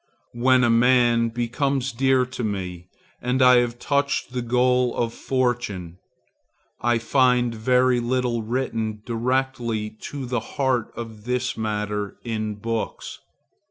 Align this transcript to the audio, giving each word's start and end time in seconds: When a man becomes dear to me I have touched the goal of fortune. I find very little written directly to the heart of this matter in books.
When 0.33 0.63
a 0.63 0.69
man 0.71 1.29
becomes 1.29 1.91
dear 1.91 2.25
to 2.25 2.43
me 2.43 2.87
I 3.23 3.57
have 3.57 3.77
touched 3.77 4.31
the 4.33 4.41
goal 4.41 4.95
of 4.95 5.13
fortune. 5.13 5.99
I 6.81 6.97
find 6.97 7.53
very 7.53 7.99
little 7.99 8.41
written 8.41 9.03
directly 9.05 9.91
to 10.09 10.25
the 10.25 10.39
heart 10.57 10.91
of 10.95 11.25
this 11.25 11.55
matter 11.55 12.15
in 12.23 12.55
books. 12.55 13.19